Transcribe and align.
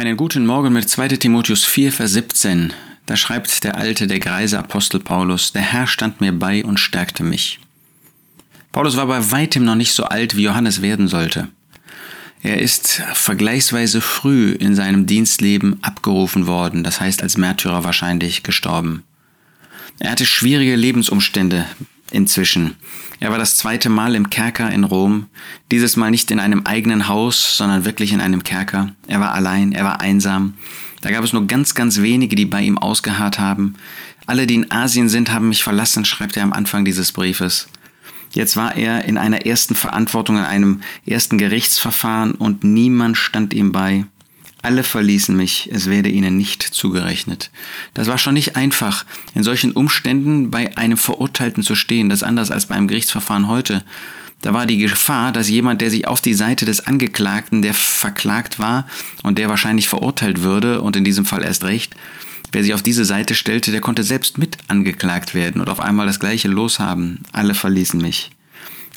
Einen 0.00 0.16
guten 0.16 0.46
Morgen 0.46 0.72
mit 0.72 0.88
2 0.88 1.08
Timotheus 1.08 1.66
4, 1.66 1.92
Vers 1.92 2.12
17. 2.12 2.72
Da 3.04 3.16
schreibt 3.18 3.64
der 3.64 3.76
alte, 3.76 4.06
der 4.06 4.18
greise 4.18 4.58
Apostel 4.58 4.98
Paulus, 4.98 5.52
der 5.52 5.60
Herr 5.60 5.86
stand 5.86 6.22
mir 6.22 6.32
bei 6.32 6.64
und 6.64 6.80
stärkte 6.80 7.22
mich. 7.22 7.60
Paulus 8.72 8.96
war 8.96 9.08
bei 9.08 9.30
weitem 9.30 9.62
noch 9.62 9.74
nicht 9.74 9.92
so 9.92 10.04
alt, 10.04 10.38
wie 10.38 10.44
Johannes 10.44 10.80
werden 10.80 11.06
sollte. 11.06 11.48
Er 12.42 12.62
ist 12.62 13.02
vergleichsweise 13.12 14.00
früh 14.00 14.52
in 14.52 14.74
seinem 14.74 15.04
Dienstleben 15.04 15.78
abgerufen 15.82 16.46
worden, 16.46 16.82
das 16.82 16.98
heißt 16.98 17.22
als 17.22 17.36
Märtyrer 17.36 17.84
wahrscheinlich 17.84 18.42
gestorben. 18.42 19.02
Er 19.98 20.12
hatte 20.12 20.24
schwierige 20.24 20.76
Lebensumstände 20.76 21.66
inzwischen. 22.10 22.76
Er 23.20 23.30
war 23.30 23.38
das 23.38 23.56
zweite 23.56 23.88
Mal 23.88 24.14
im 24.14 24.30
Kerker 24.30 24.70
in 24.70 24.84
Rom, 24.84 25.26
dieses 25.70 25.96
Mal 25.96 26.10
nicht 26.10 26.30
in 26.30 26.40
einem 26.40 26.62
eigenen 26.64 27.08
Haus, 27.08 27.56
sondern 27.56 27.84
wirklich 27.84 28.12
in 28.12 28.20
einem 28.20 28.42
Kerker. 28.42 28.94
Er 29.06 29.20
war 29.20 29.32
allein, 29.32 29.72
er 29.72 29.84
war 29.84 30.00
einsam. 30.00 30.54
Da 31.02 31.10
gab 31.10 31.24
es 31.24 31.32
nur 31.32 31.46
ganz, 31.46 31.74
ganz 31.74 32.00
wenige, 32.00 32.36
die 32.36 32.46
bei 32.46 32.62
ihm 32.62 32.78
ausgeharrt 32.78 33.38
haben. 33.38 33.74
Alle, 34.26 34.46
die 34.46 34.54
in 34.54 34.70
Asien 34.70 35.08
sind, 35.08 35.32
haben 35.32 35.48
mich 35.48 35.64
verlassen, 35.64 36.04
schreibt 36.04 36.36
er 36.36 36.44
am 36.44 36.52
Anfang 36.52 36.84
dieses 36.84 37.12
Briefes. 37.12 37.68
Jetzt 38.32 38.56
war 38.56 38.76
er 38.76 39.04
in 39.06 39.18
einer 39.18 39.44
ersten 39.44 39.74
Verantwortung, 39.74 40.36
in 40.36 40.44
einem 40.44 40.82
ersten 41.04 41.36
Gerichtsverfahren 41.36 42.32
und 42.32 42.62
niemand 42.62 43.16
stand 43.16 43.52
ihm 43.52 43.72
bei. 43.72 44.04
Alle 44.62 44.82
verließen 44.82 45.34
mich, 45.34 45.70
es 45.72 45.88
werde 45.88 46.10
ihnen 46.10 46.36
nicht 46.36 46.62
zugerechnet. 46.62 47.50
Das 47.94 48.08
war 48.08 48.18
schon 48.18 48.34
nicht 48.34 48.56
einfach, 48.56 49.06
in 49.34 49.42
solchen 49.42 49.72
Umständen 49.72 50.50
bei 50.50 50.76
einem 50.76 50.98
Verurteilten 50.98 51.62
zu 51.62 51.74
stehen, 51.74 52.10
das 52.10 52.22
anders 52.22 52.50
als 52.50 52.66
beim 52.66 52.86
Gerichtsverfahren 52.86 53.48
heute. 53.48 53.82
Da 54.42 54.52
war 54.52 54.66
die 54.66 54.78
Gefahr, 54.78 55.32
dass 55.32 55.48
jemand, 55.48 55.80
der 55.80 55.90
sich 55.90 56.06
auf 56.06 56.20
die 56.20 56.34
Seite 56.34 56.64
des 56.64 56.86
Angeklagten, 56.86 57.62
der 57.62 57.74
verklagt 57.74 58.58
war 58.58 58.86
und 59.22 59.38
der 59.38 59.48
wahrscheinlich 59.48 59.88
verurteilt 59.88 60.42
würde, 60.42 60.82
und 60.82 60.96
in 60.96 61.04
diesem 61.04 61.24
Fall 61.24 61.42
erst 61.42 61.64
recht, 61.64 61.94
wer 62.52 62.62
sich 62.62 62.74
auf 62.74 62.82
diese 62.82 63.04
Seite 63.04 63.34
stellte, 63.34 63.70
der 63.70 63.80
konnte 63.80 64.02
selbst 64.02 64.38
mit 64.38 64.58
angeklagt 64.68 65.34
werden 65.34 65.60
und 65.60 65.68
auf 65.68 65.80
einmal 65.80 66.06
das 66.06 66.20
gleiche 66.20 66.48
loshaben. 66.48 67.20
Alle 67.32 67.54
verließen 67.54 68.00
mich. 68.00 68.30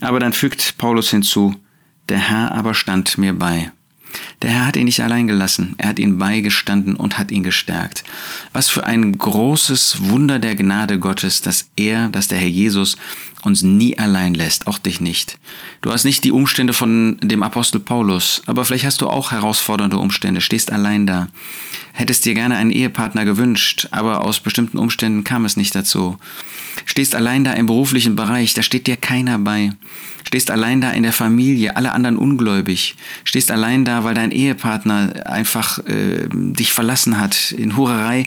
Aber 0.00 0.18
dann 0.18 0.32
fügt 0.32 0.78
Paulus 0.78 1.10
hinzu, 1.10 1.54
der 2.08 2.18
Herr 2.18 2.52
aber 2.52 2.74
stand 2.74 3.18
mir 3.18 3.32
bei. 3.32 3.70
Der 4.42 4.50
Herr 4.50 4.66
hat 4.66 4.76
ihn 4.76 4.86
nicht 4.86 5.00
allein 5.00 5.28
gelassen, 5.28 5.74
er 5.78 5.90
hat 5.90 6.00
ihn 6.00 6.18
beigestanden 6.18 6.96
und 6.96 7.16
hat 7.16 7.30
ihn 7.30 7.44
gestärkt. 7.44 8.02
Was 8.52 8.70
für 8.70 8.84
ein 8.84 9.16
großes 9.16 10.08
Wunder 10.08 10.40
der 10.40 10.56
Gnade 10.56 10.98
Gottes, 10.98 11.42
dass 11.42 11.68
er, 11.76 12.08
dass 12.08 12.26
der 12.26 12.38
Herr 12.38 12.48
Jesus 12.48 12.96
uns 13.42 13.62
nie 13.62 13.98
allein 13.98 14.34
lässt, 14.34 14.66
auch 14.66 14.78
dich 14.78 15.00
nicht. 15.00 15.38
Du 15.80 15.92
hast 15.92 16.04
nicht 16.04 16.24
die 16.24 16.32
Umstände 16.32 16.72
von 16.72 17.18
dem 17.22 17.42
Apostel 17.42 17.80
Paulus, 17.80 18.42
aber 18.46 18.64
vielleicht 18.64 18.84
hast 18.84 19.00
du 19.00 19.08
auch 19.08 19.30
herausfordernde 19.30 19.98
Umstände, 19.98 20.40
stehst 20.40 20.72
allein 20.72 21.06
da. 21.06 21.28
Hättest 21.92 22.24
dir 22.24 22.34
gerne 22.34 22.56
einen 22.56 22.70
Ehepartner 22.70 23.24
gewünscht, 23.24 23.88
aber 23.90 24.24
aus 24.24 24.40
bestimmten 24.40 24.78
Umständen 24.78 25.24
kam 25.24 25.44
es 25.44 25.56
nicht 25.56 25.74
dazu. 25.74 26.16
Stehst 26.84 27.14
allein 27.14 27.44
da 27.44 27.52
im 27.52 27.66
beruflichen 27.66 28.16
Bereich, 28.16 28.54
da 28.54 28.62
steht 28.62 28.86
dir 28.86 28.96
keiner 28.96 29.38
bei. 29.38 29.72
Stehst 30.32 30.50
allein 30.50 30.80
da 30.80 30.90
in 30.92 31.02
der 31.02 31.12
Familie, 31.12 31.76
alle 31.76 31.92
anderen 31.92 32.16
ungläubig. 32.16 32.94
Stehst 33.22 33.50
allein 33.50 33.84
da, 33.84 34.02
weil 34.02 34.14
dein 34.14 34.30
Ehepartner 34.30 35.26
einfach 35.26 35.78
äh, 35.80 36.26
dich 36.30 36.72
verlassen 36.72 37.20
hat, 37.20 37.52
in 37.52 37.76
Hurerei 37.76 38.24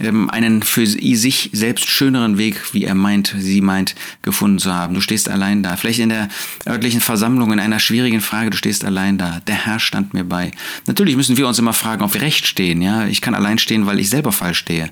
ähm, 0.00 0.28
einen 0.30 0.64
für 0.64 0.84
sich 0.84 1.50
selbst 1.52 1.88
schöneren 1.88 2.38
Weg, 2.38 2.74
wie 2.74 2.82
er 2.82 2.96
meint, 2.96 3.36
sie 3.38 3.60
meint, 3.60 3.94
gefunden 4.22 4.58
zu 4.58 4.74
haben. 4.74 4.94
Du 4.94 5.00
stehst 5.00 5.28
allein 5.28 5.62
da. 5.62 5.76
Vielleicht 5.76 6.00
in 6.00 6.08
der 6.08 6.28
örtlichen 6.66 7.00
Versammlung 7.00 7.52
in 7.52 7.60
einer 7.60 7.78
schwierigen 7.78 8.20
Frage, 8.20 8.50
du 8.50 8.56
stehst 8.56 8.84
allein 8.84 9.16
da. 9.16 9.38
Der 9.46 9.54
Herr 9.54 9.78
stand 9.78 10.12
mir 10.12 10.24
bei. 10.24 10.50
Natürlich 10.86 11.14
müssen 11.14 11.36
wir 11.36 11.46
uns 11.46 11.60
immer 11.60 11.72
fragen, 11.72 12.02
ob 12.02 12.14
wir 12.14 12.22
recht 12.22 12.48
stehen. 12.48 12.82
Ja, 12.82 13.06
ich 13.06 13.20
kann 13.20 13.36
allein 13.36 13.58
stehen, 13.58 13.86
weil 13.86 14.00
ich 14.00 14.10
selber 14.10 14.32
falsch 14.32 14.58
stehe. 14.58 14.90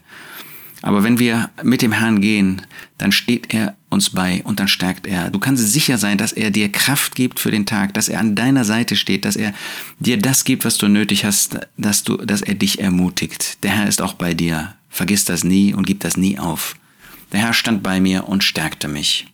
Aber 0.83 1.05
wenn 1.05 1.19
wir 1.19 1.51
mit 1.63 1.81
dem 1.81 1.93
Herrn 1.93 2.21
gehen, 2.21 2.63
dann 2.99 3.13
steht 3.13 3.55
er 3.55 3.77
uns 3.89 4.11
bei 4.11 4.43
und 4.45 4.59
dann 4.59 4.69
stärkt 4.69 5.07
er. 5.07 5.31
Du 5.31 5.39
kannst 5.39 5.73
sicher 5.73 5.97
sein, 5.97 6.19
dass 6.19 6.33
er 6.33 6.51
dir 6.51 6.71
Kraft 6.71 7.15
gibt 7.15 7.39
für 7.39 7.53
den 7.53 7.67
Tag, 7.67 7.95
dass 7.95 8.09
er 8.09 8.19
an 8.19 8.35
deiner 8.35 8.65
Seite 8.65 8.97
steht, 8.97 9.25
dass 9.25 9.37
er 9.37 9.55
dir 10.01 10.19
das 10.19 10.45
gibt, 10.45 10.65
was 10.65 10.79
du 10.79 10.89
nötig 10.89 11.25
hast, 11.25 11.61
dass 11.77 12.03
du, 12.03 12.17
dass 12.17 12.43
er 12.43 12.55
dich 12.55 12.81
ermutigt. 12.81 13.63
Der 13.63 13.71
Herr 13.71 13.89
ist 13.89 14.03
auch 14.03 14.15
bei 14.15 14.35
dir. 14.35 14.75
Vergiss 14.91 15.25
das 15.25 15.45
nie 15.45 15.73
und 15.73 15.87
gib 15.87 16.01
das 16.01 16.17
nie 16.17 16.39
auf. 16.39 16.75
Der 17.33 17.41
Herr 17.41 17.55
stand 17.55 17.83
bei 17.83 18.01
mir 18.01 18.29
und 18.29 18.45
stärkte 18.45 18.89
mich. 18.89 19.32